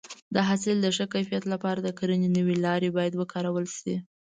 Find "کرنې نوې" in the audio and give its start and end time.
1.99-2.55